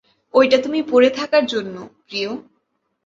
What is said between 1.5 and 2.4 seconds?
জন্য, প্রিয়।